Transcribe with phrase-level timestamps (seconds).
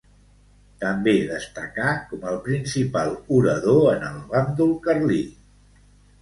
[0.83, 5.21] També destacà com el principal orador en el bàndol carlí.